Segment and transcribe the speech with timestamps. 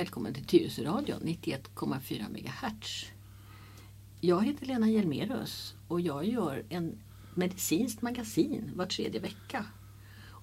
[0.00, 3.06] Välkommen till Tyresöradion 91,4 MHz.
[4.20, 6.98] Jag heter Lena Hjelmerus och jag gör en
[7.34, 9.66] medicinskt magasin var tredje vecka.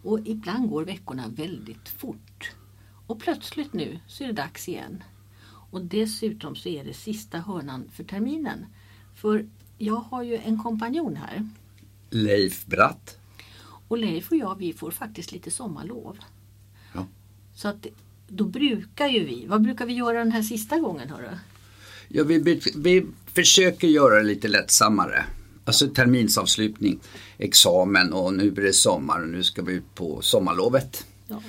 [0.03, 2.51] Och ibland går veckorna väldigt fort.
[3.07, 5.03] Och plötsligt nu så är det dags igen.
[5.71, 8.65] Och dessutom så är det sista hörnan för terminen.
[9.15, 9.45] För
[9.77, 11.49] jag har ju en kompanjon här.
[12.09, 13.17] Leif Bratt.
[13.87, 16.17] Och Leif och jag vi får faktiskt lite sommarlov.
[16.93, 17.07] Ja.
[17.53, 17.87] Så att
[18.27, 21.29] då brukar ju vi, vad brukar vi göra den här sista gången hörru?
[22.07, 25.25] Ja, vi, vi, försöker göra det lite lättsammare.
[25.65, 26.99] Alltså terminsavslutning,
[27.37, 31.05] examen och nu blir det sommar och nu ska vi ut på sommarlovet.
[31.27, 31.41] Ja.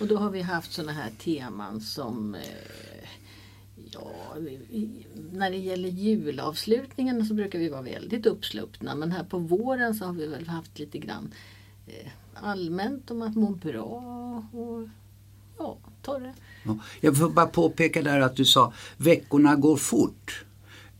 [0.00, 2.40] Och då har vi haft sådana här teman som eh,
[3.92, 4.36] Ja,
[5.32, 10.04] när det gäller julavslutningen så brukar vi vara väldigt uppsluppna men här på våren så
[10.04, 11.34] har vi väl haft lite grann
[11.86, 14.02] eh, allmänt om att må bra
[14.52, 14.88] och
[15.58, 16.34] ja, ta det.
[16.64, 20.44] Ja, Jag får bara påpeka där att du sa veckorna går fort.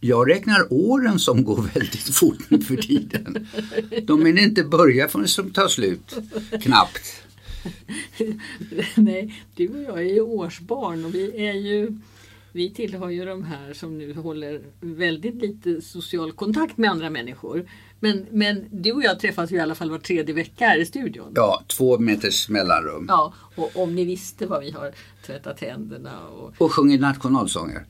[0.00, 3.48] Jag räknar åren som går väldigt fort nu för tiden.
[4.02, 6.14] De hinner inte börja förrän de tar slut.
[6.62, 7.22] Knappt.
[8.94, 11.98] Nej, du och jag är ju årsbarn och vi är ju
[12.58, 17.70] vi tillhör ju de här som nu håller väldigt lite social kontakt med andra människor.
[18.00, 20.86] Men, men du och jag träffas ju i alla fall var tredje vecka här i
[20.86, 21.32] studion.
[21.34, 23.06] Ja, två meters mellanrum.
[23.08, 24.92] Ja, och om ni visste vad vi har
[25.26, 27.84] tvättat händerna och Och sjunger nationalsånger.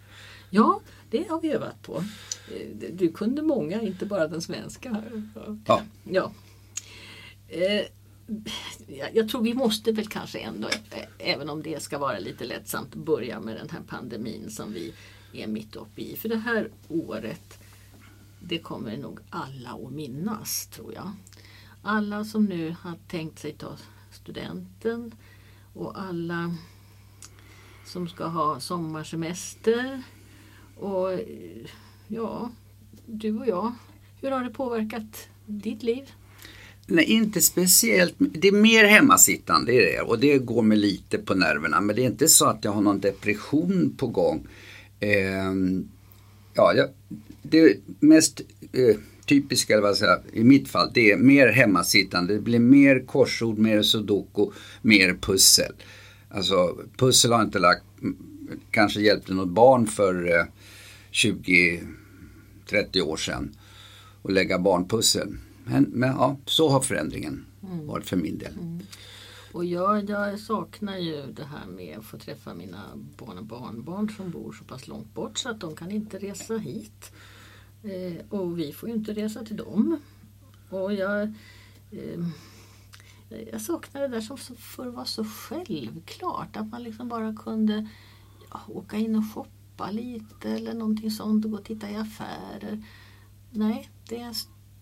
[0.50, 1.96] ja, det har vi övat på.
[1.96, 4.96] Eh, Du kunde många, inte bara den svenska.
[5.66, 5.82] Ja.
[6.04, 6.32] Ja.
[9.12, 10.68] Jag- tror vi måste väl kanske ändå,
[11.18, 14.92] även om det ska vara lite lättsamt, börja med den här pandemin som vi
[15.32, 16.16] är mitt uppe i.
[16.16, 17.58] För det här året,
[18.40, 21.12] det kommer nog alla att minnas tror jag.
[21.82, 23.76] Alla som nu har tänkt sig ta
[24.12, 25.12] studenten
[25.74, 26.54] och alla
[27.86, 30.02] som ska ha sommarsemester.
[30.76, 31.20] Och
[32.08, 32.50] ja,
[33.06, 33.72] du och jag,
[34.20, 36.12] hur har det påverkat ditt liv?
[36.90, 38.14] Nej, inte speciellt.
[38.18, 40.02] Det är mer hemmasittande, det är det.
[40.02, 41.80] Och det går mig lite på nerverna.
[41.80, 44.46] Men det är inte så att jag har någon depression på gång.
[45.00, 45.52] Eh,
[46.54, 46.88] ja, jag,
[47.42, 48.40] det mest
[48.72, 52.34] eh, typiska, eller vad jag säga, i mitt fall, det är mer hemmasittande.
[52.34, 54.50] Det blir mer korsord, mer sudoku,
[54.82, 55.72] mer pussel.
[56.28, 57.84] Alltså pussel har inte lagt,
[58.70, 60.44] kanske hjälpte något barn för eh,
[61.12, 63.56] 20-30 år sedan
[64.22, 65.28] att lägga barnpussel.
[65.68, 68.52] Men, men ja, så har förändringen varit för min del.
[69.52, 72.84] Och jag, jag saknar ju det här med att få träffa mina
[73.18, 76.56] barn och barnbarn som bor så pass långt bort så att de kan inte resa
[76.56, 77.12] hit.
[77.82, 80.00] Eh, och vi får ju inte resa till dem.
[80.70, 81.22] Och jag,
[81.90, 82.24] eh,
[83.52, 86.56] jag saknar det där som förr var så självklart.
[86.56, 87.88] Att man liksom bara kunde
[88.50, 92.84] ja, åka in och shoppa lite eller någonting sånt och gå och titta i affärer.
[93.50, 94.34] Nej, det är,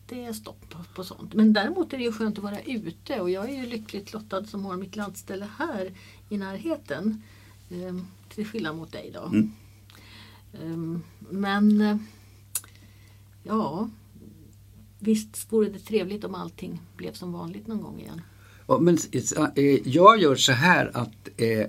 [0.09, 1.35] det är stopp på sånt.
[1.35, 4.45] Men däremot är det ju skönt att vara ute och jag är ju lyckligt lottad
[4.45, 5.93] som har mitt landställe här
[6.29, 7.23] i närheten.
[7.71, 9.23] Ehm, till skillnad mot dig då.
[9.25, 9.53] Mm.
[10.63, 11.97] Ehm, men eh,
[13.43, 13.89] ja,
[14.99, 18.21] visst vore det trevligt om allting blev som vanligt någon gång igen.
[18.67, 18.99] Ja, men,
[19.55, 21.67] eh, jag gör så här att eh,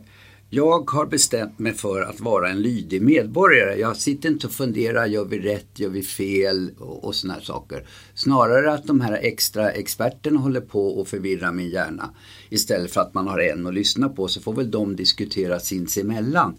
[0.50, 3.80] jag har bestämt mig för att vara en lydig medborgare.
[3.80, 7.42] Jag sitter inte och funderar, gör vi rätt, gör vi fel och, och såna här
[7.42, 7.88] saker.
[8.16, 12.10] Snarare att de här extra experterna håller på och förvirrar min hjärna.
[12.50, 16.56] Istället för att man har en att lyssna på så får väl de diskutera sinsemellan.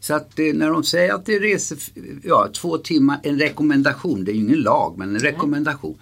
[0.00, 1.78] Så att eh, när de säger att det reser
[2.24, 5.98] ja, två timmar, en rekommendation, det är ju ingen lag men en rekommendation.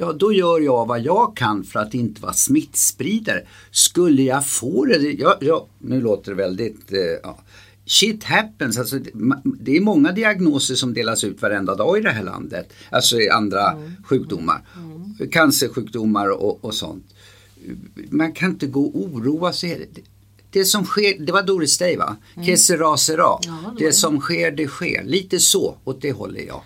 [0.00, 3.42] Ja, då gör jag vad jag kan för att inte vara smittspridare.
[3.70, 7.38] Skulle jag få det, ja, ja, nu låter det väldigt, eh, ja.
[7.86, 8.98] Shit happens, alltså,
[9.44, 12.72] det- är många diagnoser som delas ut varenda dag i det här landet.
[12.90, 14.62] Alltså i andra sjukdomar.
[15.32, 17.04] Cancersjukdomar och, och sånt.
[18.10, 19.88] Man kan inte gå och oroa sig.
[20.50, 22.16] Det- som sker, det var Doris Day va?
[22.46, 23.16] Que sera sera.
[23.18, 25.04] Ja, det det som sker, det sker.
[25.04, 26.62] Lite så, åt det håller jag.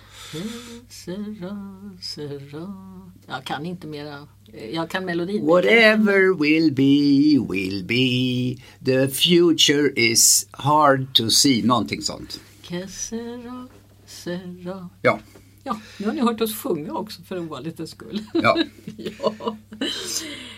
[0.88, 2.93] Sera, sera.
[3.26, 4.28] Jag kan inte mera.
[4.72, 5.46] Jag kan melodin.
[5.46, 8.62] Whatever will be, will be.
[8.84, 11.62] The future is hard to see.
[11.62, 12.40] Någonting sånt.
[12.62, 13.68] Que sera,
[14.06, 14.88] sera.
[15.02, 15.18] Ja,
[15.66, 18.20] Ja, nu har ni hört oss sjunga också för ovanlighetens skull.
[18.34, 18.58] ja.
[18.96, 19.56] ja.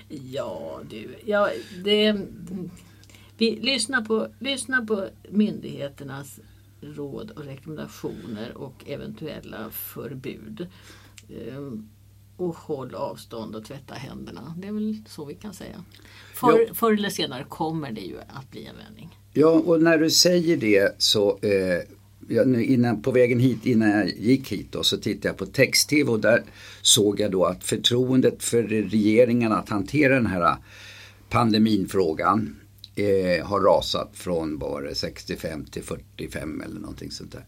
[0.09, 1.17] ja, du.
[1.25, 1.51] Ja,
[1.85, 2.17] det,
[3.39, 6.41] vi lyssnar på, lyssnar på myndigheternas
[6.81, 10.67] råd och rekommendationer och eventuella förbud.
[11.31, 11.89] Ehm,
[12.37, 14.55] och håll avstånd och tvätta händerna.
[14.59, 15.85] Det är väl så vi kan säga.
[16.35, 19.19] För, förr eller senare kommer det ju att bli en vändning.
[19.33, 21.83] Ja, och när du säger det så eh,
[22.29, 25.47] ja, nu innan, på vägen hit, innan jag gick hit då, så tittade jag på
[25.47, 26.43] text-tv och där
[26.83, 30.56] såg jag då att förtroendet för regeringen att hantera den här
[31.31, 32.56] pandeminfrågan
[32.94, 37.44] eh, har rasat från bara 65 till 45 eller någonting sånt där.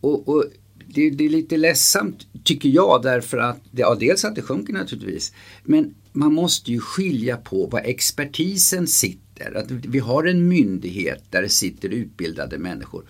[0.00, 0.44] Och, och
[0.86, 5.32] det, det, är lite ledsamt tycker jag därför att, ja dels att det sjunker naturligtvis,
[5.64, 9.56] men man måste ju skilja på vad expertisen sitter.
[9.56, 13.04] Att vi har en myndighet där det sitter utbildade människor.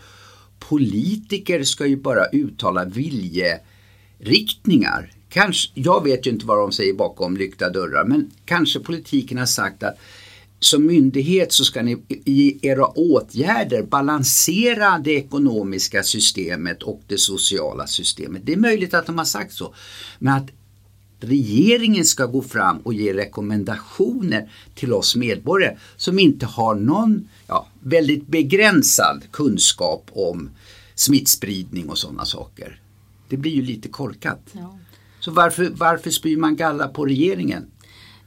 [0.59, 5.13] Politiker ska ju bara uttala viljeriktningar.
[5.29, 9.47] Kanske, jag vet ju inte vad de säger bakom lyckta dörrar men kanske politiken har
[9.47, 9.99] sagt att
[10.61, 17.87] som myndighet så ska ni i era åtgärder balansera det ekonomiska systemet och det sociala
[17.87, 18.43] systemet.
[18.45, 19.75] Det är möjligt att de har sagt så.
[20.19, 20.51] Men att
[21.21, 27.67] regeringen ska gå fram och ge rekommendationer till oss medborgare som inte har någon ja,
[27.81, 30.51] väldigt begränsad kunskap om
[30.95, 32.81] smittspridning och sådana saker.
[33.29, 34.41] Det blir ju lite korkat.
[34.53, 34.79] Ja.
[35.21, 37.67] Så varför, varför spyr man galla på regeringen?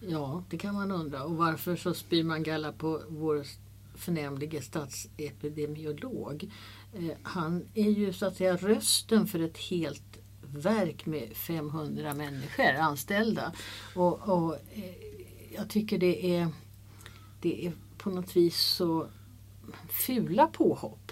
[0.08, 1.24] Ja, det kan man undra.
[1.24, 3.46] Och varför så spyr man galla på vår
[3.96, 6.52] förnämlige statsepidemiolog?
[6.94, 12.76] Eh, han är ju så att säga rösten för ett helt verk med 500 människor
[12.76, 13.54] anställda.
[13.96, 14.96] Och, och eh,
[15.56, 16.48] jag tycker det är,
[17.42, 19.08] det är på något vis så
[19.90, 21.12] fula påhopp.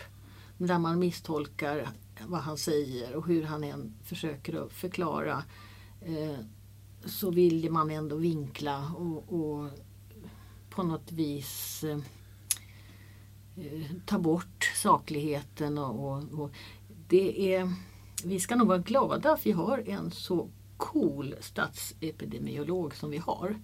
[0.57, 1.89] Där man misstolkar
[2.27, 5.43] vad han säger och hur han än försöker att förklara.
[6.01, 6.39] Eh,
[7.05, 9.69] så vill man ändå vinkla och, och
[10.69, 11.99] på något vis eh,
[13.55, 15.77] eh, ta bort sakligheten.
[15.77, 16.51] Och, och, och,
[17.07, 17.73] det är,
[18.23, 23.55] vi ska nog vara glada att vi har en så cool statsepidemiolog som vi har.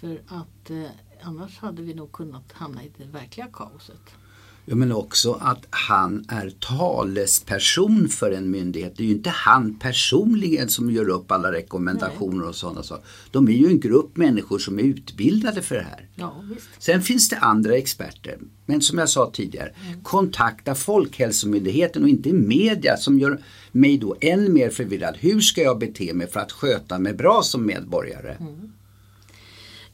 [0.00, 0.90] För att eh,
[1.22, 4.14] annars hade vi nog kunnat hamna i det verkliga kaoset.
[4.64, 8.94] Men också att han är talesperson för en myndighet.
[8.96, 12.48] Det är ju inte han personligen som gör upp alla rekommendationer Nej.
[12.48, 13.04] och sådana saker.
[13.30, 16.08] De är ju en grupp människor som är utbildade för det här.
[16.14, 16.44] Ja,
[16.78, 18.38] Sen finns det andra experter.
[18.66, 20.02] Men som jag sa tidigare, mm.
[20.02, 23.42] kontakta Folkhälsomyndigheten och inte media som gör
[23.72, 25.16] mig då än mer förvirrad.
[25.18, 28.36] Hur ska jag bete mig för att sköta mig bra som medborgare?
[28.40, 28.72] Mm.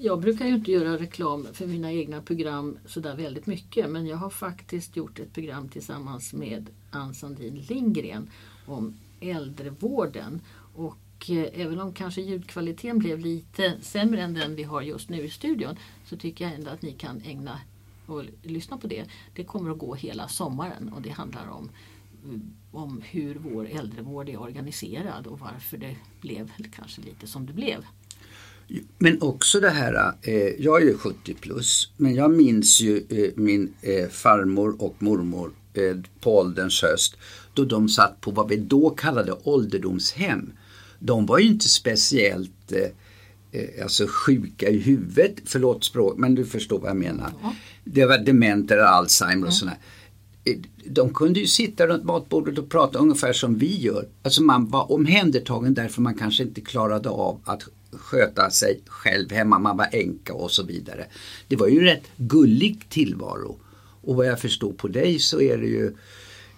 [0.00, 4.16] Jag brukar ju inte göra reklam för mina egna program sådär väldigt mycket men jag
[4.16, 8.30] har faktiskt gjort ett program tillsammans med Ann Sandin Lindgren
[8.66, 10.40] om äldrevården.
[10.74, 15.22] Och eh, även om kanske ljudkvaliteten blev lite sämre än den vi har just nu
[15.22, 17.60] i studion så tycker jag ändå att ni kan ägna
[18.06, 19.04] och lyssna på det.
[19.34, 21.70] Det kommer att gå hela sommaren och det handlar om
[22.24, 22.40] eh,
[22.72, 27.84] om hur vår äldrevård är organiserad och varför det blev kanske lite som det blev.
[28.98, 33.30] Men också det här, eh, jag är ju 70 plus, men jag minns ju eh,
[33.36, 35.50] min eh, farmor och mormor
[36.20, 37.16] på ålderns höst
[37.54, 40.52] då de satt på vad vi då kallade ålderdomshem.
[40.98, 42.72] De var ju inte speciellt
[43.82, 47.32] alltså sjuka i huvudet, förlåt språk, men du förstår vad jag menar.
[47.42, 47.54] Ja.
[47.84, 49.70] Det var dementer, Alzheimer och ja.
[50.52, 54.08] eh, de kunde ju sitta runt matbordet och prata ungefär som vi gör.
[54.22, 59.58] Alltså man var omhändertagen därför man kanske inte klarade av att sköta sig själv hemma,
[59.58, 61.06] man var änka och så vidare.
[61.48, 63.58] Det var ju en rätt gullig tillvaro.
[64.00, 65.92] Och vad jag förstår på dig så är det ju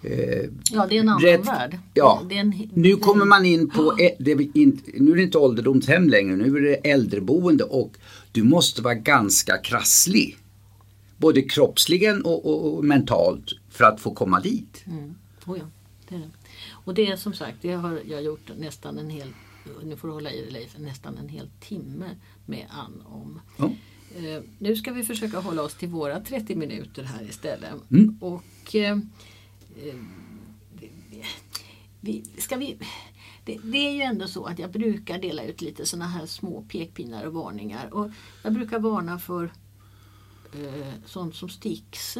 [0.03, 1.77] Eh, ja, det är en annan rätt, värld.
[1.93, 4.35] Ja, en, nu kommer man in på, det,
[4.99, 7.97] nu är det inte ålderdomshem längre, nu är det äldreboende och
[8.31, 10.37] du måste vara ganska krasslig.
[11.17, 14.83] Både kroppsligen och, och, och mentalt för att få komma dit.
[14.85, 15.15] Mm.
[15.45, 15.65] Oh ja,
[16.09, 16.29] det är det.
[16.69, 19.27] Och det är som sagt, det har jag gjort nästan en hel
[19.83, 22.15] nu får du hålla i dig Leif, nästan en hel timme
[22.45, 23.41] med Ann om.
[23.59, 23.75] Mm.
[24.17, 27.91] Uh, nu ska vi försöka hålla oss till våra 30 minuter här istället.
[27.91, 28.17] Mm.
[28.21, 28.97] Och uh,
[31.99, 32.77] vi, ska vi,
[33.45, 36.61] det, det, är ju ändå så att jag brukar dela ut lite sådana här små
[36.61, 37.93] pekpinnar och varningar.
[37.93, 38.11] Och
[38.43, 39.43] jag brukar varna för
[40.55, 42.17] uh, sånt som sticks,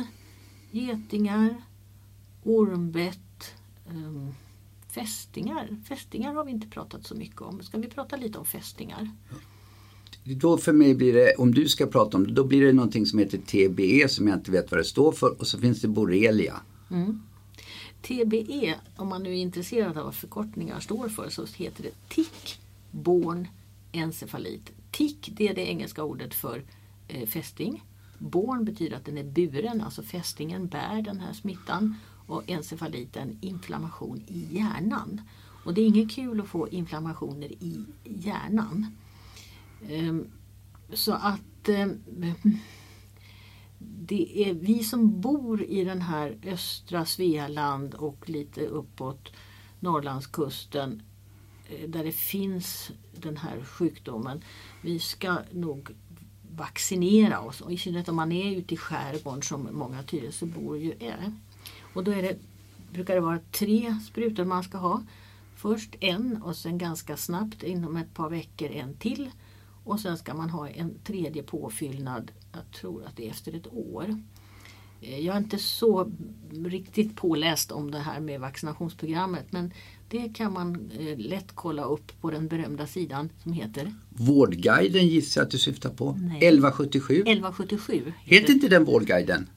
[0.71, 1.61] getingar,
[2.43, 3.55] ormbett,
[3.89, 4.35] um,
[4.91, 5.77] Fästingar.
[5.87, 7.63] Fästingar har vi inte pratat så mycket om.
[7.63, 9.09] Ska vi prata lite om fästingar?
[10.23, 13.05] Då för mig blir det, om du ska prata om det, då blir det någonting
[13.05, 15.87] som heter TBE som jag inte vet vad det står för och så finns det
[15.87, 16.61] borrelia.
[16.91, 17.21] Mm.
[18.01, 23.47] TBE, om man nu är intresserad av vad förkortningar står för, så heter det tick-borne
[23.91, 24.71] encefalit.
[24.91, 26.63] Tick, det är det engelska ordet för
[27.07, 27.83] eh, fästing.
[28.17, 31.95] Born betyder att den är buren, alltså fästingen bär den här smittan
[32.31, 35.21] och encefaliten inflammation i hjärnan.
[35.65, 38.87] Och det är inget kul att få inflammationer i hjärnan.
[39.89, 40.27] Ehm,
[40.93, 42.03] så att ehm,
[43.79, 49.31] det är vi som bor i den här östra Svealand och lite uppåt
[49.79, 51.01] Norrlandskusten
[51.69, 54.43] eh, där det finns den här sjukdomen.
[54.81, 55.89] Vi ska nog
[56.55, 60.93] vaccinera oss, och i synnerhet om man är ute i skärgården som många Tyresöbor ju
[60.99, 61.33] är.
[61.93, 62.37] Och då är det,
[62.93, 65.03] brukar det vara tre sprutor man ska ha.
[65.55, 69.31] Först en och sen ganska snabbt inom ett par veckor en till.
[69.83, 73.73] Och sen ska man ha en tredje påfyllnad, jag tror att det är efter ett
[73.73, 74.21] år.
[75.01, 76.11] Eh, jag är inte så
[76.65, 79.73] riktigt påläst om det här med vaccinationsprogrammet men
[80.09, 85.41] det kan man eh, lätt kolla upp på den berömda sidan som heter Vårdguiden gissar
[85.41, 86.11] jag att du syftar på.
[86.11, 86.37] Nej.
[86.37, 87.13] 1177.
[87.13, 88.13] 1177.
[88.23, 89.47] Heter inte den Vårdguiden?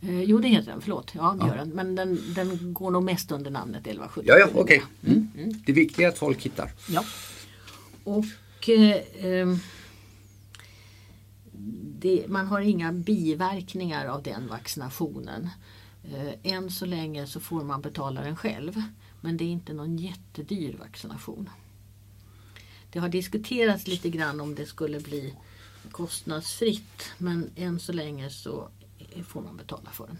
[0.00, 1.12] Eh, jo det heter den, förlåt.
[1.14, 1.68] Ja, det gör den.
[1.68, 4.22] Men den, den går nog mest under namnet 1177.
[4.26, 4.82] Ja, ja, okej.
[5.06, 5.28] Mm.
[5.66, 6.72] Det viktiga är att folk hittar.
[6.88, 7.04] Ja.
[8.04, 9.58] Och eh, ehm,
[11.98, 15.48] det, man har inga biverkningar av den vaccinationen.
[16.12, 18.82] Eh, än så länge så får man betala den själv.
[19.20, 21.50] Men det är inte någon jättedyr vaccination.
[22.90, 25.34] Det har diskuterats lite grann om det skulle bli
[25.90, 28.68] kostnadsfritt men än så länge så
[29.22, 30.18] får man betala för den.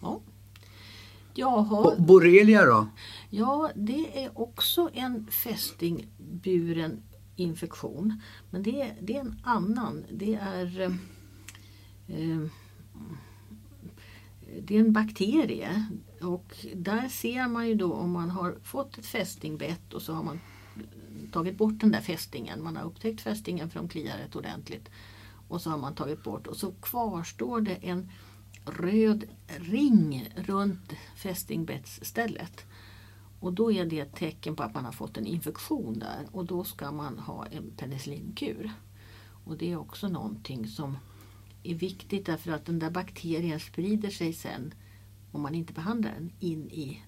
[0.00, 0.20] Ja.
[1.34, 1.94] Jaha.
[1.98, 2.88] Borrelia då?
[3.30, 7.02] Ja, det är också en fästingburen
[7.36, 8.22] infektion.
[8.50, 10.04] Men det är, det är en annan.
[10.10, 10.92] Det är, eh,
[12.18, 12.40] eh,
[14.62, 15.86] det är en bakterie.
[16.20, 20.22] Och där ser man ju då om man har fått ett fästingbett och så har
[20.22, 20.40] man
[21.32, 22.62] tagit bort den där fästingen.
[22.62, 24.88] Man har upptäckt fästingen för de kliar rätt ordentligt.
[25.48, 28.10] Och så har man tagit bort och så kvarstår det en
[28.64, 32.64] röd ring runt fästingbettsstället.
[33.40, 36.44] Och då är det ett tecken på att man har fått en infektion där och
[36.44, 38.72] då ska man ha en penicillinkur.
[39.44, 40.98] Och det är också någonting som
[41.62, 44.74] är viktigt därför att den där bakterien sprider sig sen
[45.32, 47.02] om man inte behandlar den in i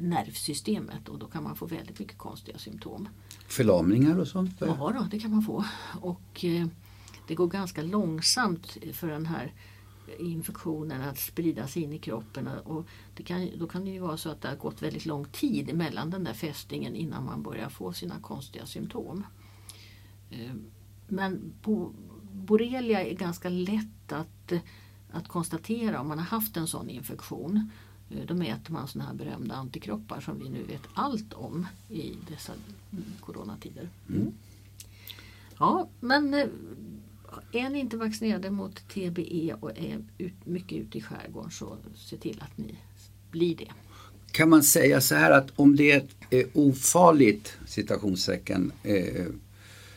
[0.00, 3.08] nervsystemet och då kan man få väldigt mycket konstiga symptom.
[3.48, 4.54] Förlamningar och sånt?
[4.58, 5.64] Ja, då, det kan man få.
[6.00, 6.66] Och eh,
[7.30, 9.52] det går ganska långsamt för den här
[10.18, 12.48] infektionen att spridas in i kroppen.
[12.48, 15.24] Och det kan, då kan det ju vara så att det har gått väldigt lång
[15.24, 19.24] tid mellan den där fästingen innan man börjar få sina konstiga symptom.
[20.30, 20.52] Eh,
[21.08, 21.52] men
[22.32, 24.52] borrelia är ganska lätt att,
[25.10, 27.70] att konstatera om man har haft en sån infektion.
[28.10, 32.14] Eh, då mäter man såna här berömda antikroppar som vi nu vet allt om i
[32.28, 32.52] dessa
[33.20, 33.88] coronatider.
[34.08, 34.32] Mm.
[35.60, 36.46] Ja, men eh,
[37.52, 42.16] är ni inte vaccinerade mot TBE och är ut, mycket ute i skärgården så se
[42.16, 42.74] till att ni
[43.30, 43.68] blir det.
[44.32, 49.26] Kan man säga så här att om det är ett eh, ofarligt citationstecken eh,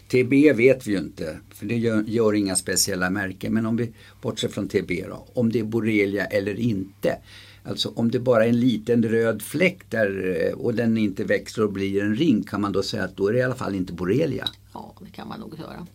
[0.07, 3.53] TB vet vi ju inte, för det gör, gör, inga speciella märken.
[3.53, 7.17] Men om vi bortser från TB då, om det är borrelia eller inte.
[7.63, 11.63] Alltså om det bara är en liten röd fläck där eh, och den inte växer
[11.63, 13.75] och blir en ring kan man då säga att då är det i alla fall
[13.75, 14.49] inte borrelia?
[14.73, 15.87] Ja, det kan man nog göra.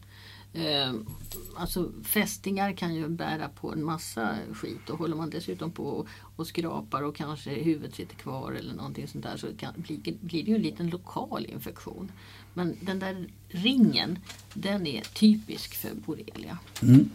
[0.53, 0.95] Eh,
[1.57, 6.47] alltså fästingar kan ju bära på en massa skit och håller man dessutom på och
[6.47, 10.51] skrapar och kanske huvudet sitter kvar eller någonting sånt där så kan, blir, blir det
[10.51, 12.13] ju en liten lokal infektion.
[12.55, 14.19] Men den där ringen
[14.55, 16.59] den är typisk för borrelia.
[16.83, 17.11] Mm.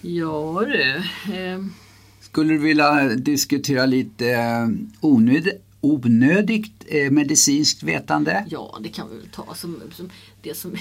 [0.00, 0.96] Ja du.
[1.34, 1.64] Eh.
[2.20, 4.68] Skulle du vilja diskutera lite eh,
[5.00, 8.46] onödigt onödigt eh, medicinskt vetande?
[8.48, 10.10] Ja, det kan vi väl ta som, som
[10.42, 10.80] det som är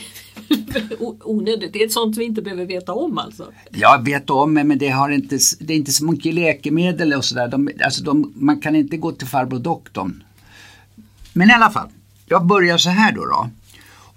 [1.28, 1.74] onödigt.
[1.74, 3.52] Det är sånt vi inte behöver veta om alltså.
[3.70, 7.52] Jag vet om men det, har inte, det är inte så mycket läkemedel och sådär.
[7.84, 10.24] Alltså man kan inte gå till farbror doktorn.
[11.34, 11.90] Men i alla fall,
[12.26, 13.26] jag börjar så här då.
[13.26, 13.50] då.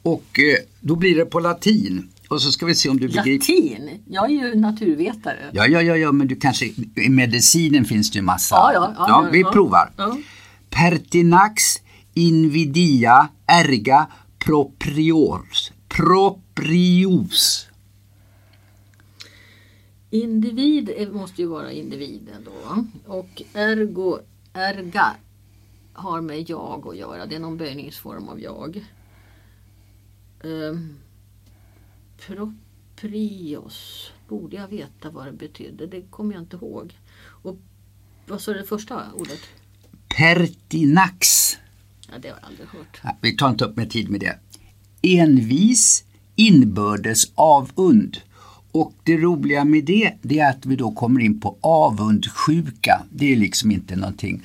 [0.03, 2.09] Och eh, då blir det på latin.
[2.29, 3.31] Och så ska vi se om du begriper.
[3.31, 3.91] Latin?
[4.09, 5.39] Jag är ju naturvetare.
[5.53, 8.55] Ja, ja, ja, ja men du kanske, i medicinen finns det ju massa.
[8.55, 9.91] Ja, ja, ja, ja vi provar.
[10.71, 11.63] Pertinax
[12.15, 14.07] invidia erga
[14.45, 15.73] propriors.
[15.89, 17.69] Proprios.
[20.11, 22.85] Individ måste ju vara individen då.
[23.13, 24.19] Och ergo,
[24.53, 25.17] erga
[25.93, 27.27] har med jag att göra.
[27.27, 28.85] Det är någon böjningsform av jag.
[30.43, 30.99] Um,
[32.27, 35.87] proprios borde jag veta vad det betydde.
[35.87, 36.99] Det kommer jag inte ihåg.
[37.27, 37.57] Och
[38.27, 39.41] vad sa det första ordet?
[40.17, 41.57] Pertinax.
[42.15, 43.01] Ja, det har jag aldrig hört.
[43.03, 44.39] Ja, vi tar inte upp mer tid med det.
[45.03, 46.05] Envis
[46.37, 48.17] inbördes avund.
[48.73, 53.03] Och det roliga med det, det är att vi då kommer in på avundsjuka.
[53.11, 54.43] Det är liksom inte någonting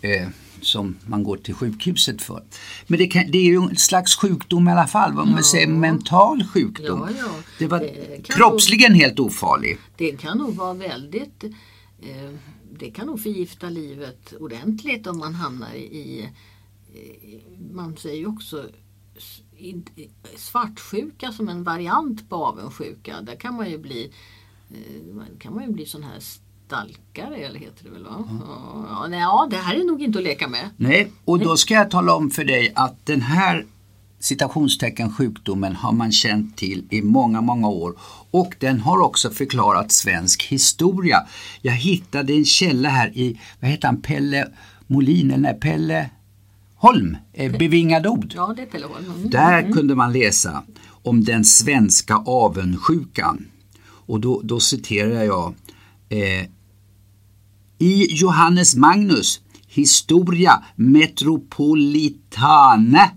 [0.00, 0.28] eh,
[0.60, 2.42] som man går till sjukhuset för.
[2.86, 5.42] Men det, kan, det är ju en slags sjukdom i alla fall, vad man Ja.
[5.42, 7.00] säger mental sjukdom.
[7.10, 7.34] Ja, ja.
[7.58, 9.76] Det var Det kroppsligen helt ofarlig.
[9.96, 11.44] Det kan nog vara väldigt
[12.02, 12.30] eh,
[12.78, 16.28] Det kan nog förgifta livet ordentligt om man hamnar i
[17.72, 18.68] Man säger ju också
[20.36, 23.20] svartsjuka som en variant på avundsjuka.
[23.22, 24.12] Där kan man ju bli
[24.70, 28.04] eh, kan man ju bli sån här stalkare eller heter det väl?
[28.04, 28.28] Va?
[28.46, 30.70] Ja, ja, nej, ja, det här är nog inte att leka med.
[30.76, 33.66] Nej, och då ska jag tala om för dig att den här
[34.18, 37.94] citationstecken sjukdomen har man känt till i många, många år
[38.30, 41.26] och den har också förklarat svensk historia.
[41.62, 44.48] Jag hittade en källa här i, vad heter han, Pelle
[44.86, 46.10] Molin, eller nej, Pelle
[46.84, 48.32] Holm, eh, Bevingad ord.
[48.36, 49.04] Ja, det är Pelle Holm.
[49.16, 49.30] Mm.
[49.30, 53.46] Där kunde man läsa om den svenska avundsjukan.
[53.84, 55.54] Och då, då citerar jag
[56.08, 56.44] eh,
[57.78, 63.10] i Johannes Magnus Historia Metropolitane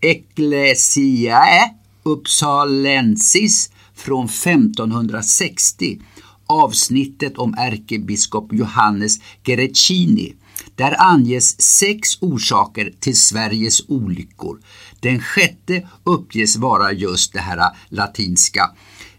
[0.00, 6.00] Ecclesiae Uppsalensis från 1560
[6.46, 10.34] avsnittet om ärkebiskop Johannes Gerecini.
[10.76, 14.60] Där anges sex orsaker till Sveriges olyckor.
[15.00, 18.70] Den sjätte uppges vara just det här latinska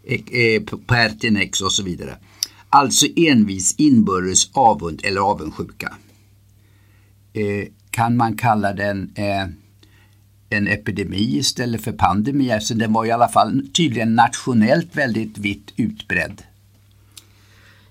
[0.04, 2.18] eh, eh pertinex och så vidare.
[2.70, 5.98] Alltså envis inbördes avund eller avundsjuka.
[7.34, 9.48] Eh, kan man kalla den eh,
[10.50, 12.50] en epidemi istället för pandemi?
[12.50, 16.44] eftersom den var i alla fall tydligen nationellt väldigt vitt utbredd.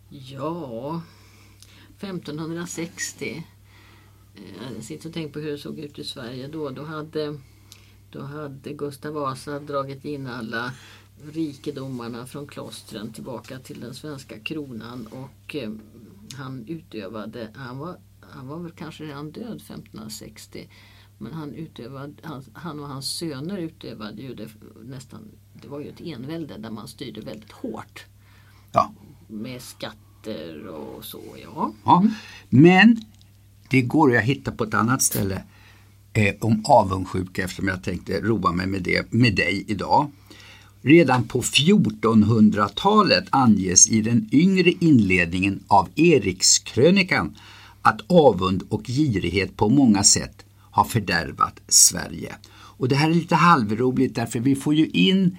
[0.08, 1.02] Ja,
[2.00, 3.44] 1560.
[4.36, 6.70] Eh, Jag sitter och tänker på hur det såg ut i Sverige då.
[6.70, 7.38] Då hade,
[8.10, 10.72] då hade Gustav Vasa dragit in alla
[11.32, 15.70] rikedomarna från klostren tillbaka till den svenska kronan och eh,
[16.36, 20.68] han utövade, han var, han var väl kanske redan död 1560
[21.18, 24.48] men han, utövade, han, han och hans söner utövade ju det
[24.84, 25.28] nästan,
[25.62, 28.04] det var ju ett envälde där man styrde väldigt hårt
[28.72, 28.92] Ja.
[29.28, 31.72] med skatter och så ja.
[31.84, 32.04] Ja.
[32.48, 32.96] Men
[33.68, 35.42] det går att hitta på ett annat ställe
[36.12, 40.10] eh, om avundsjuka eftersom jag tänkte roa mig med det med dig idag.
[40.82, 47.36] Redan på 1400-talet anges i den yngre inledningen av Erikskrönikan
[47.82, 52.34] att avund och girighet på många sätt har fördärvat Sverige.
[52.52, 55.38] Och det här är lite halvroligt därför vi får ju in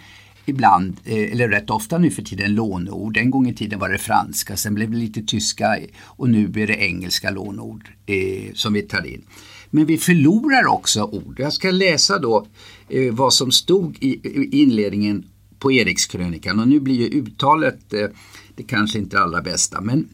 [0.49, 3.17] ibland, eh, eller rätt ofta nu för tiden, låneord.
[3.17, 6.67] En gång i tiden var det franska, sen blev det lite tyska och nu blir
[6.67, 9.23] det engelska låneord eh, som vi tar in.
[9.69, 11.39] Men vi förlorar också ord.
[11.39, 12.47] Jag ska läsa då
[12.89, 15.25] eh, vad som stod i, i inledningen
[15.59, 18.07] på Erikskrönikan och nu blir ju uttalet eh,
[18.55, 20.09] det kanske inte allra bästa men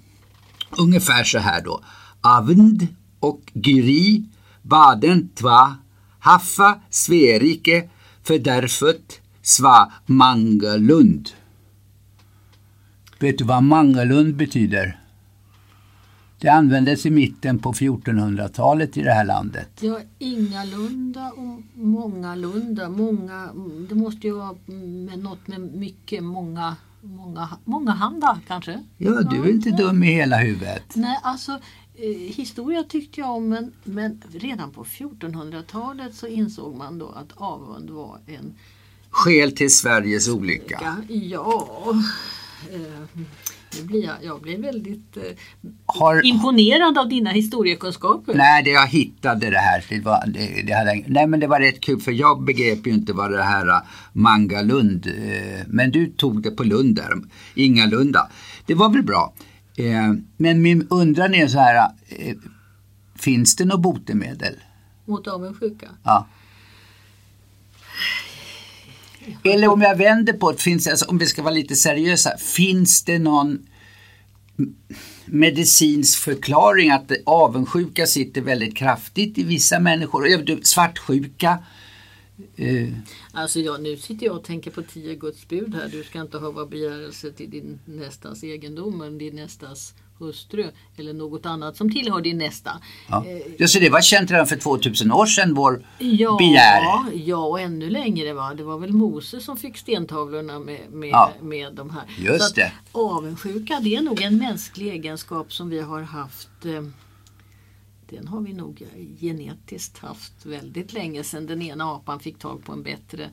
[0.78, 1.84] ungefär så här då.
[2.22, 2.88] Avnd
[3.20, 4.24] och gyri,
[4.62, 5.76] baden, tva,
[6.20, 7.90] haffa, Sverike,
[8.24, 11.30] fördärfet, sva, mangalund.
[13.20, 15.00] Vet du vad mangalund betyder?
[16.40, 19.70] Det användes i mitten på 1400-talet i det här landet.
[19.82, 22.90] Ja, ingalunda och mångalunda.
[22.90, 23.50] Många,
[23.90, 28.84] det måste ju vara med något med mycket, många, många, många handa kanske?
[28.98, 30.96] Ja, du är inte dum i hela huvudet.
[30.96, 31.52] Nej, alltså
[31.96, 37.32] eh, historia tyckte jag om men, men redan på 1400-talet så insåg man då att
[37.36, 38.56] avund var en
[39.14, 40.98] Skäl till Sveriges olycka.
[41.10, 41.94] Ja,
[42.74, 42.80] eh,
[43.78, 45.24] nu blir jag, jag blir väldigt eh,
[45.86, 48.34] Har, imponerad av dina historiekunskaper.
[48.34, 49.86] Nej, det jag hittade det här.
[49.90, 52.92] Det var, det, det hade, nej, men det var rätt kul för jag begrep ju
[52.92, 53.80] inte vad det här uh,
[54.14, 57.14] Mangalund, eh, men du tog det på Lund där,
[57.56, 58.30] ingalunda.
[58.66, 59.34] Det var väl bra.
[59.78, 62.36] Eh, men min undran är så här, eh,
[63.16, 64.56] finns det något botemedel?
[65.06, 65.88] Mot avundsjuka.
[66.04, 66.28] Ja.
[69.44, 73.04] Eller om jag vänder på det, finns, alltså, om vi ska vara lite seriösa, finns
[73.04, 73.68] det någon
[75.26, 80.64] medicinsk förklaring att avundsjuka sitter väldigt kraftigt i vissa människor?
[80.64, 81.60] Svartsjuka?
[82.56, 82.88] Eh.
[83.32, 85.90] Alltså jag, nu sitter jag och tänker på tio Guds bud här.
[85.92, 91.46] Du ska inte ha begärelse till din nästas egendom men din nästas hustru eller något
[91.46, 92.72] annat som tillhör din nästa.
[93.10, 93.26] ja.
[93.26, 96.82] Eh, ja, så det var känt redan för 2000 år sedan, vår Ja, begär.
[97.14, 98.34] ja, och ännu längre.
[98.34, 98.54] Va?
[98.54, 101.32] Det var väl Moses som fick stentavlorna med, med, Ja.
[101.42, 102.04] med de här.
[102.18, 102.72] Just att det.
[102.92, 106.84] Avundsjuka det är nog en mänsklig egenskap som vi har haft eh,
[108.10, 108.84] den har vi nog
[109.20, 113.24] genetiskt haft väldigt länge sedan den ena apan fick tag på en bättre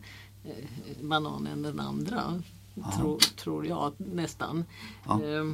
[0.44, 2.42] eh, banan än den andra.
[2.98, 4.64] Tro, tror jag nästan.
[5.06, 5.12] Ja.
[5.24, 5.44] Eh,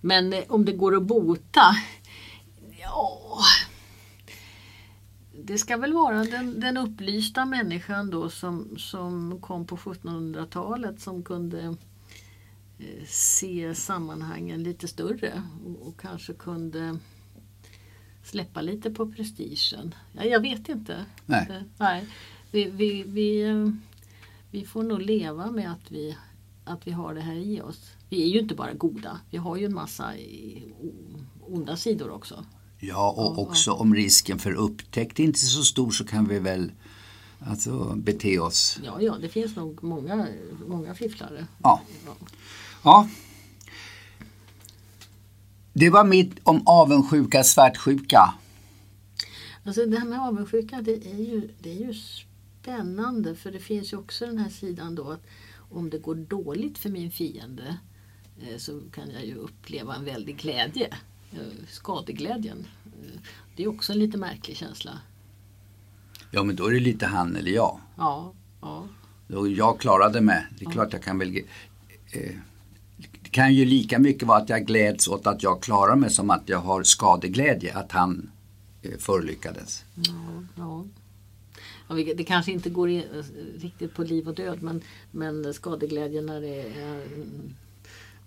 [0.00, 1.76] Men eh, om det går att bota?
[2.80, 3.20] Ja,
[5.44, 11.22] det ska väl vara den, den upplysta människan då som, som kom på 1700-talet som
[11.22, 11.76] kunde
[12.78, 16.98] eh, se sammanhangen lite större och, och, kanske kunde
[18.24, 19.94] släppa lite på prestigen.
[20.12, 21.04] Ja, jag vet inte.
[21.26, 21.46] Nej.
[21.48, 22.06] Det, nej.
[22.50, 23.70] Vi, vi, vi, eh,
[24.50, 26.16] vi får nog leva med att vi,
[26.70, 27.90] att vi har det här i oss.
[28.08, 30.12] Vi är ju inte bara goda, vi har ju en massa
[31.40, 32.44] onda sidor också.
[32.78, 36.72] Ja, och också om risken för upptäckt inte är så stor så kan vi väl
[37.46, 38.78] alltså, bete oss.
[38.84, 40.26] Ja, ja, det finns nog många,
[40.66, 41.46] många fifflare.
[41.62, 41.82] Ja.
[42.06, 42.14] ja.
[42.84, 43.08] ja.
[45.72, 48.34] Det var mitt om avundsjuka, svartsjuka.
[49.64, 53.92] Alltså det här med avundsjuka det är ju, det är ju spännande för det finns
[53.92, 55.26] ju också den här sidan då att
[55.70, 57.76] om det går dåligt för min fiende
[58.42, 60.88] eh, så kan jag ju uppleva en väldig glädje.
[61.32, 62.66] Eh, skadeglädjen.
[62.84, 63.20] Eh,
[63.56, 64.98] det är också en lite märklig känsla.
[66.30, 67.80] Ja men då är det lite han eller jag.
[67.96, 68.32] Ja.
[68.60, 68.88] ja.
[69.56, 70.46] Jag klarade mig.
[70.58, 70.70] Det är ja.
[70.70, 71.36] klart jag kan väl
[72.12, 72.36] eh,
[73.22, 76.30] det kan ju lika mycket vara att jag gläds åt att jag klarar mig som
[76.30, 78.30] att jag har skadeglädje att han
[78.82, 79.84] eh, förlyckades.
[79.94, 80.84] Ja, ja.
[82.16, 83.02] Det kanske inte går in,
[83.58, 87.06] riktigt på liv och död men, men skadeglädje när det är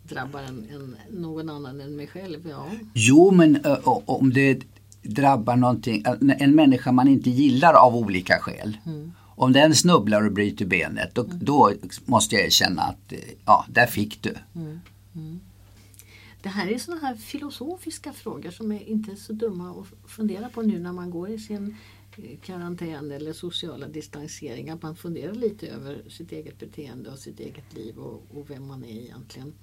[0.03, 2.49] drabbar en, en, någon annan än mig själv.
[2.49, 2.71] Ja.
[2.93, 4.63] Jo, men ö, om det
[5.01, 6.03] drabbar någonting,
[6.39, 8.77] en människa man inte gillar av olika skäl.
[8.85, 9.11] Mm.
[9.35, 11.39] Om den snubblar och bryter benet, då, mm.
[11.41, 11.71] då,
[12.05, 14.35] måste jag erkänna att eh, ja, där fick du.
[14.55, 14.79] Mm.
[15.15, 15.39] mm.
[16.41, 20.61] Det här är sådana här filosofiska frågor som är inte så dumma att fundera på
[20.61, 21.75] nu när man går i sin eh,
[22.41, 24.69] karantän eller sociala distansering.
[24.69, 28.67] Att man funderar lite över sitt eget beteende och sitt eget liv och, och vem
[28.67, 29.53] man är egentligen.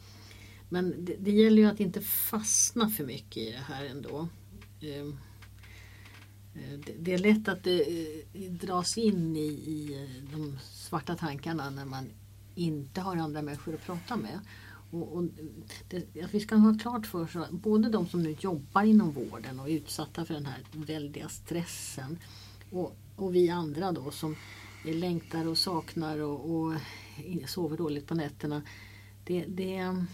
[0.68, 4.28] Men det, det, gäller ju att inte fastna för mycket i det här ändå.
[4.80, 5.18] Ehm,
[6.54, 7.80] eh, det, det är lätt att det
[8.32, 12.10] eh, dras in i, i de svarta tankarna när man
[12.54, 14.40] inte har andra människor att prata med.
[14.90, 15.24] Och, och
[15.88, 19.60] det, vi ska ha klart för oss att både de som nu jobbar inom vården
[19.60, 22.18] och är utsatta för den här väldiga stressen
[22.70, 24.36] och, och vi andra då som
[24.84, 26.74] längtar och saknar och, och
[27.46, 28.62] sover dåligt på nätterna.
[29.24, 30.04] Det, det,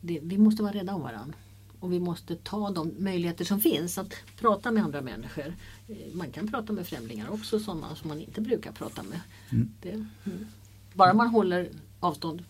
[0.00, 1.38] det, vi måste vara rädda om varandra.
[1.80, 5.54] Och vi måste ta de möjligheter som finns att prata med andra människor.
[5.88, 9.20] Eh, man kan prata med främlingar också, sådana som man inte brukar prata med.
[9.50, 9.70] Mm.
[9.82, 10.46] Det, mm.
[10.94, 12.44] Bara man håller avstånd.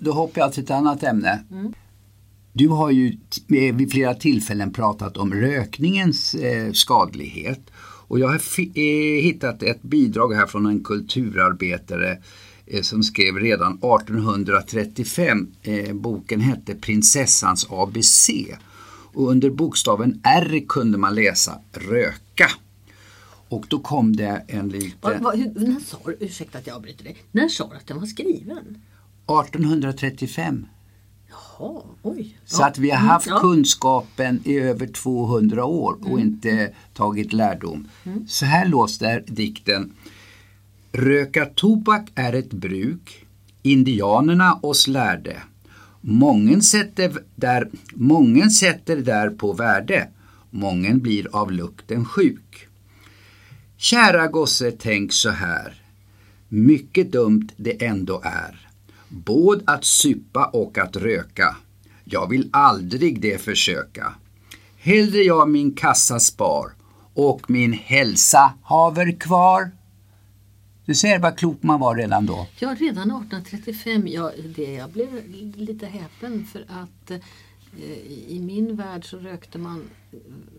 [0.00, 1.44] Då hoppar jag till ett annat ämne.
[1.50, 1.72] Mm.
[2.52, 3.16] Du har ju
[3.48, 7.60] vid flera tillfällen pratat om rökningens eh, skadlighet.
[8.06, 12.18] Och jag har eh, hittat ett bidrag här från en kulturarbetare
[12.66, 15.48] eh, som skrev redan 1835.
[15.92, 18.30] Boken hette Prinsessans ABC.
[19.14, 22.50] Och under bokstaven R kunde man läsa röka.
[23.48, 25.22] Och då kom det en liten...
[25.22, 28.06] Va, när sa du, ursäkta att jag avbryter dig, när sa du att den var
[28.06, 28.82] skriven?
[29.26, 30.66] 1835.
[31.28, 32.36] Jaha, oj.
[32.44, 32.66] Så ja.
[32.66, 33.40] att vi har mm, haft mm, ja.
[33.40, 36.20] kunskapen i över 200 år och mm.
[36.20, 37.88] inte tagit lärdom.
[38.04, 38.26] Mm.
[38.28, 39.92] Så här låter dikten.
[40.92, 43.24] Röka tobak är ett bruk
[43.64, 45.42] indianerna oss lärde.
[46.00, 50.08] Mången sätter där, mången sätter där på värde,
[50.50, 52.68] mången blir av lukten sjuk.
[53.76, 55.82] Kära gosse, tänk så här.
[56.48, 58.68] Mycket dumt det ändå är.
[59.14, 61.56] Både att supa och att röka.
[62.04, 64.14] Jag vill aldrig det försöka.
[64.78, 66.72] Hellre jag min kassa spar
[67.14, 69.70] och min hälsa haver kvar.
[70.84, 72.46] Du ser vad klok man var redan då.
[72.58, 74.06] Ja, redan 1835.
[74.06, 75.08] Ja, det, jag blev
[75.56, 77.16] lite häpen för att eh,
[78.28, 79.90] i min värld så rökte man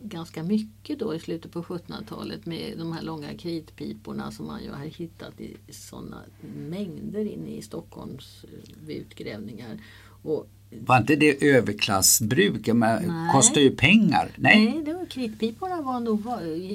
[0.03, 4.71] ganska mycket då i slutet på 1700-talet med de här långa kritpiporna som man ju
[4.71, 6.21] har hittat i sådana
[6.69, 8.45] mängder inne i Stockholms
[8.87, 9.79] eh, utgrävningar.
[10.23, 10.47] Och
[10.81, 12.65] var inte det överklassbruk?
[12.65, 14.31] Det kostar ju pengar.
[14.35, 16.21] Nej, Nej det var kritpiporna var nog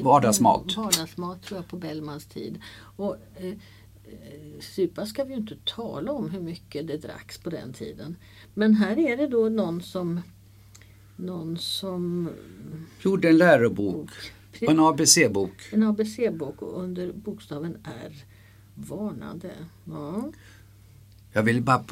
[0.03, 0.76] vardagsmat.
[0.76, 2.59] vardagsmat tror jag på Bellmans tid.
[2.96, 3.55] Och, eh,
[4.61, 8.16] supa ska vi ju inte tala om hur mycket det dracks på den tiden.
[8.55, 10.20] Men här är det då någon som
[11.16, 12.31] någon som
[13.01, 14.11] gjorde en lärobok.
[14.61, 15.73] En ABC-bok.
[15.73, 18.25] En ABC-bok och under bokstaven R
[18.75, 19.53] varnade.
[19.85, 20.33] Ja.
[21.33, 21.85] Jag vill bara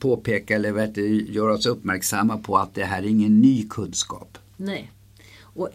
[0.00, 0.98] påpeka eller
[1.30, 4.38] göra oss uppmärksamma på att det här är ingen ny kunskap.
[4.56, 4.92] Nej.
[5.40, 5.68] Och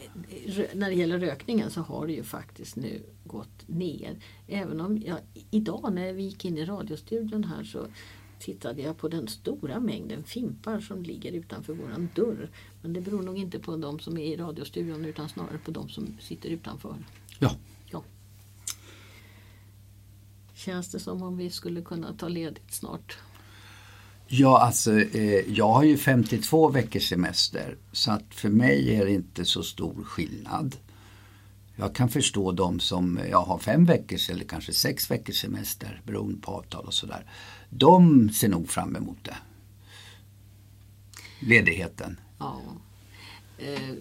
[0.73, 4.17] när det gäller rökningen så har det ju faktiskt nu gått ner.
[4.47, 5.17] Även om jag,
[5.51, 7.87] idag när vi gick in i radiostudion här så
[8.39, 12.49] tittade jag på den stora mängden fimpar som ligger utanför våran dörr.
[12.81, 15.89] Men det beror nog inte på de som är i radiostudion utan snarare på de
[15.89, 16.95] som sitter utanför.
[17.39, 17.55] Ja.
[17.91, 18.03] ja.
[20.53, 23.17] Känns det som om vi skulle kunna ta ledigt snart?
[24.27, 29.11] Ja, alltså eh, jag har ju 52 veckors semester så att för mig är det
[29.11, 30.75] inte så stor skillnad.
[31.75, 36.41] Jag kan förstå de som jag har fem veckors eller kanske sex veckors semester beroende
[36.41, 37.31] på avtal och sådär.
[37.69, 39.37] De ser nog fram emot det.
[41.39, 42.19] Ledigheten.
[42.39, 42.61] Ja.
[43.57, 43.93] Eh,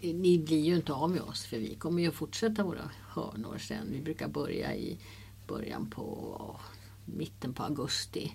[0.00, 3.88] ni blir ju inte av med oss för vi kommer ju fortsätta våra hörnor sen.
[3.90, 4.98] Vi brukar börja i
[5.46, 6.60] början på
[7.04, 8.32] mitten på augusti.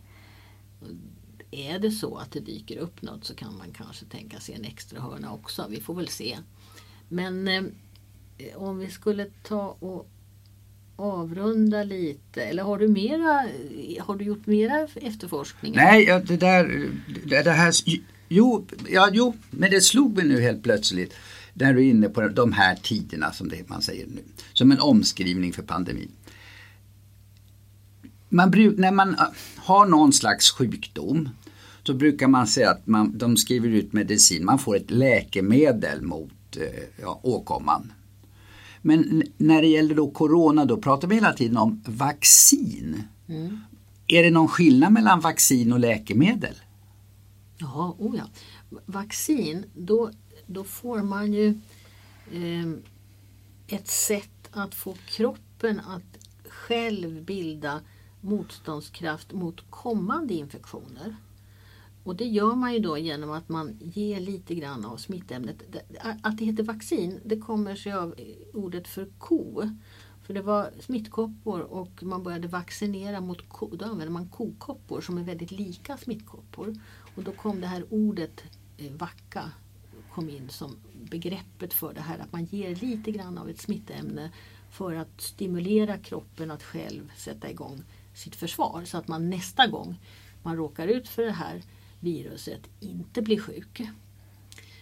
[1.51, 4.65] Är det så att det dyker upp något så kan man kanske tänka sig en
[4.65, 5.67] extra hörna också.
[5.69, 6.37] Vi får väl se.
[7.07, 7.63] Men eh,
[8.39, 10.09] Eh, om vi skulle ta och
[10.95, 15.83] avrunda lite eller har du mera, eh, har du gjort mera efterforskningar?
[15.83, 16.89] Nej, det där,
[17.25, 17.73] det, det här,
[18.27, 21.13] jo, ja, jo, men det slog mig nu helt plötsligt
[21.53, 24.21] när du är inne på de här tiderna som det man säger nu.
[24.53, 26.11] Som en omskrivning för pandemin.
[28.29, 31.29] Man bruk, när man ah, har någon slags sjukdom
[31.83, 36.57] så brukar man säga att man, de skriver ut medicin, man får ett läkemedel mot
[36.57, 37.91] eh, ja, åkomman.
[38.81, 43.03] Men när det gäller då corona då pratar vi hela tiden om vaccin.
[43.27, 43.57] Mm.
[44.07, 46.55] Är det någon skillnad mellan vaccin och läkemedel?
[47.57, 48.23] Ja, oh ja.
[48.85, 50.11] Vaccin, då,
[50.45, 51.47] då får man ju
[52.31, 52.69] eh,
[53.67, 57.81] ett sätt att få kroppen att själv bilda
[58.21, 61.15] motståndskraft mot kommande infektioner.
[62.09, 65.63] Och det gör man ju då genom att man ger lite grann av smittämnet.
[66.21, 68.15] Att det heter vaccin det kommer sig av
[68.53, 69.69] ordet för ko.
[70.23, 73.75] För det var smittkoppor och man började vaccinera mot ko.
[73.75, 76.75] Då använde man kokoppor som är väldigt lika smittkoppor.
[77.15, 78.43] Och då kom det här ordet
[78.77, 79.51] eh, vacka
[80.13, 80.75] kom in som
[81.11, 84.31] begreppet för det här att man ger lite grann av ett smittämne
[84.71, 89.99] för att stimulera kroppen att själv sätta igång sitt försvar så att man nästa gång
[90.43, 91.63] man råkar ut för det här
[91.99, 93.81] viruset inte blir sjuk.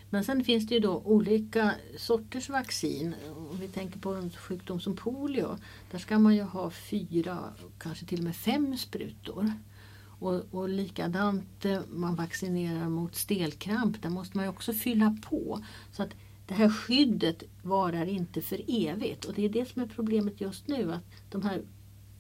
[0.09, 3.15] Men sen finns det ju då olika sorters vaccin.
[3.51, 5.57] Om vi tänker på en sjukdom som polio.
[5.91, 9.53] Där ska man ju ha fyra, kanske till och med fem sprutor.
[10.19, 14.01] Och, och likadant eh, man vaccinerar mot stelkramp.
[14.01, 15.63] Där måste man ju också fylla på.
[15.91, 16.09] Så att
[16.47, 19.25] det här skyddet varar inte för evigt.
[19.25, 20.93] Och det är det som är problemet just nu.
[20.93, 21.61] Att de här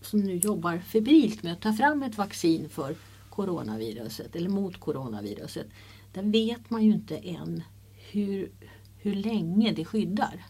[0.01, 2.95] som nu jobbar febrilt med att ta fram ett vaccin för
[3.37, 5.67] coronaviruset eller mot coronaviruset.
[6.13, 7.63] Där vet man ju inte än
[8.11, 8.51] hur,
[8.97, 10.45] hur länge det skyddar.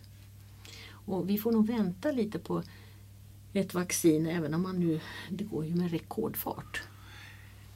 [0.90, 2.64] Och vi får nog vänta lite på
[3.54, 6.82] ett vaccin även om man nu, det går ju med rekordfart.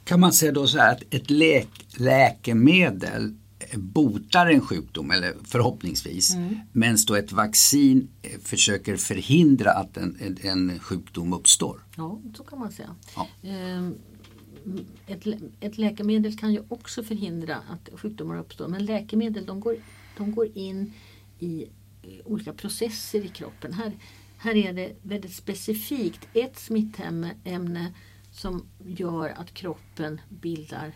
[0.04, 3.34] Kan man säga då så här att ett läk, läkemedel
[3.74, 6.58] botar en sjukdom, eller förhoppningsvis, mm.
[6.72, 8.08] medan då ett vaccin
[8.42, 11.84] försöker förhindra att en, en, en, sjukdom uppstår?
[11.96, 12.94] Ja, så kan man säga.
[13.16, 13.28] Ja.
[13.42, 13.94] Ehm,
[15.06, 15.26] ett,
[15.60, 19.76] ett läkemedel kan ju också förhindra att sjukdomar uppstår men läkemedel de går,
[20.16, 20.92] de går in
[21.38, 21.62] i
[22.02, 23.72] eh, olika processer i kroppen.
[23.72, 23.92] Här,
[24.38, 27.92] här är det väldigt specifikt ett smittämne
[28.32, 30.92] som gör att kroppen bildar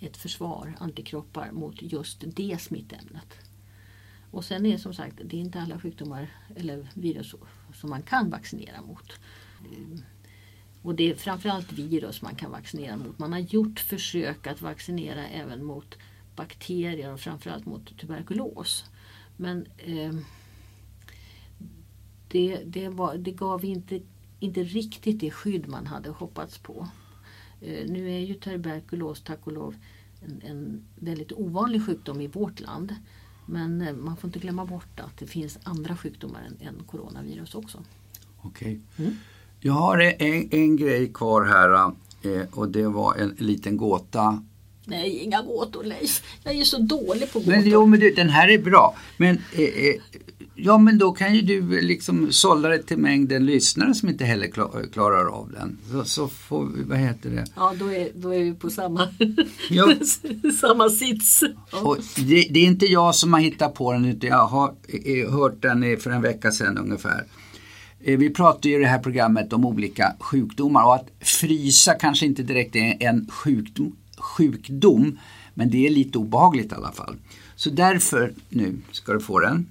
[0.00, 3.34] ett försvar, antikroppar, mot just det smittämnet.
[4.30, 7.34] Och sen är det som sagt, det är inte alla sjukdomar eller virus
[7.74, 9.12] som man kan vaccinera mot.
[10.82, 13.18] Och det är framförallt virus man kan vaccinera mot.
[13.18, 15.98] Man har gjort försök att vaccinera även mot
[16.36, 18.84] bakterier och framförallt mot tuberkulos.
[19.36, 20.14] Men eh,
[22.28, 24.00] det, det, var, det gav inte,
[24.40, 26.88] inte riktigt det skydd man hade hoppats på.
[27.60, 29.76] Eh, nu är ju tuberkulos tack och lov
[30.20, 32.94] en, en väldigt ovanlig sjukdom i vårt land.
[33.46, 37.54] Men eh, man får inte glömma bort att det finns andra sjukdomar än, än coronavirus
[37.54, 37.84] också.
[38.40, 38.80] Okej.
[38.94, 39.06] Okay.
[39.06, 39.16] Mm.
[39.64, 44.42] Jag har en, en grej kvar här eh, och det var en liten gåta.
[44.84, 46.22] Nej, inga gåtor Leif.
[46.44, 47.52] Jag är så dålig på gåtor.
[47.52, 48.96] Men, jo, men du, den här är bra.
[49.16, 49.94] Men, eh, eh,
[50.54, 54.46] ja, men då kan ju du liksom sålla det till mängden lyssnare som inte heller
[54.46, 55.78] klar, klarar av den.
[55.90, 57.44] Så, så får vi, vad heter det?
[57.56, 59.08] Ja, då är, då är vi på samma,
[59.70, 59.94] ja.
[60.60, 61.42] samma sits.
[61.82, 65.32] Och det, det, är inte jag som har hittat på den utan jag har eh,
[65.32, 67.24] hört den för en vecka sedan ungefär.
[68.02, 72.26] Eh, vi pratar ju i det här programmet om olika sjukdomar och att frysa kanske
[72.26, 75.18] inte direkt är en sjukdom, sjukdom
[75.54, 77.16] men det är lite obehagligt i alla fall.
[77.56, 79.66] Så därför, nu ska du få den.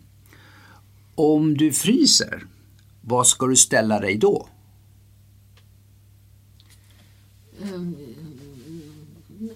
[1.16, 2.46] Om du fryser,
[3.02, 4.48] vad ska du ställa dig då?
[7.62, 7.96] Um,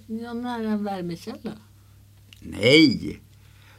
[0.08, 1.52] Ja, nära en värmekälla.
[2.40, 3.22] Nej!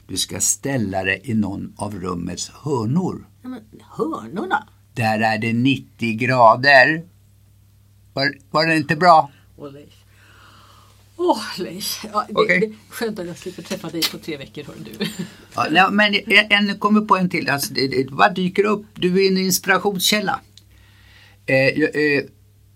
[0.07, 3.27] Du ska ställa det i någon av rummets hörnor.
[3.43, 4.69] Ja, men hörnorna?
[4.97, 7.03] Där är det 90 grader.
[8.13, 9.31] Var, var det inte bra?
[9.57, 9.95] Åh Leif.
[11.17, 12.05] Åh Leif.
[12.13, 12.61] Ja, det, Okej.
[12.61, 15.07] det, skönt att jag slipper träffa dig på tre veckor hör du.
[15.55, 17.49] Ja, nej, men en, en kommer på en till.
[17.51, 18.85] Alltså, det, det bara dyker upp.
[18.95, 20.41] Du är en inspirationskälla.
[21.47, 22.25] Eh, jag, eh,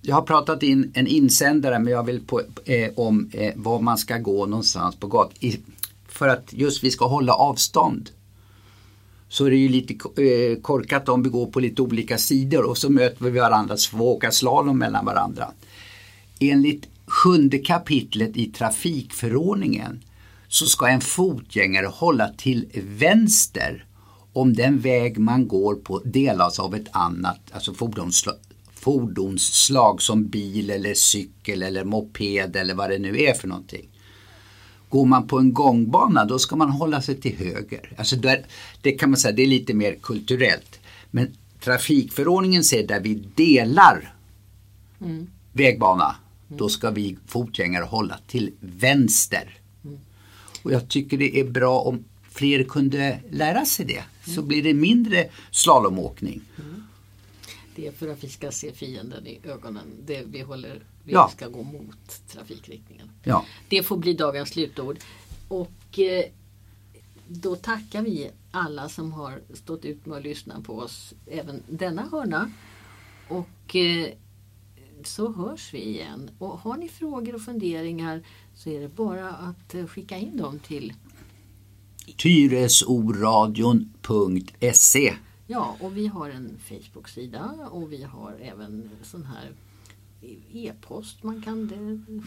[0.02, 3.98] jag har pratat in en insändare men jag vill på, eh, om eh, var man
[3.98, 5.52] ska gå någonstans på gatan.
[6.08, 8.10] För att just vi ska hålla avstånd.
[9.30, 12.78] Så är det ju lite eh, korkat om vi går på lite olika sidor och
[12.78, 15.52] så möter vi varandra så får vi åka slalom mellan varandra.
[16.40, 20.04] Enligt sjunde kapitlet i trafikförordningen
[20.48, 23.84] så ska en fotgängare hålla till vänster
[24.32, 28.36] om den väg man går på delas av ett annat alltså fordonsslag,
[28.74, 33.89] fordonsslag som bil eller cykel eller moped eller vad det nu är för någonting.
[34.90, 37.92] Går man på en gångbana då ska man hålla sig till höger.
[37.96, 38.46] Alltså där,
[38.82, 40.80] det kan man säga, det är lite mer kulturellt.
[41.10, 41.28] Men
[41.60, 44.14] trafikförordningen säger där vi delar
[45.52, 46.16] vägbana,
[46.48, 49.58] då ska vi fotgängare hålla till vänster.
[50.62, 54.32] Och jag tycker det är bra om fler kunde lära sig det.
[54.34, 56.40] Så blir det mindre slalomåkning.
[57.76, 59.84] Det är för att vi ska se fienden i ögonen.
[60.06, 61.28] Det vi håller, vi Ja.
[61.28, 63.10] ska gå mot trafikriktningen.
[63.22, 63.44] Ja.
[63.68, 64.98] Det får bli dagens slutord.
[65.48, 66.24] Och eh,
[67.28, 72.02] då tackar vi alla som har stått ut med att lyssna på oss även denna
[72.12, 72.50] hörna.
[73.28, 74.08] Och eh,
[75.04, 76.30] så hörs vi igen.
[76.38, 78.22] Och har ni frågor och funderingar
[78.54, 80.92] så är det bara att eh, skicka in dem till
[82.16, 85.14] Tyresoradion.se
[85.46, 89.50] Ja, och vi har en Facebook-sida och vi har även sån här
[90.52, 91.78] e-post man kan eh,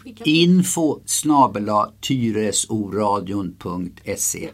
[0.02, 0.24] skicka?
[0.24, 0.42] Till.
[0.42, 4.50] Info snabela tyresoradion.se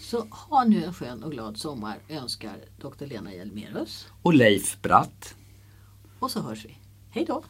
[0.00, 4.06] Så ha nu en skön och glad sommar önskar Dr Lena Hjelmerus.
[4.22, 5.34] Och Leif Bratt.
[6.18, 6.76] Och så hörs vi.
[7.10, 7.42] Hej då!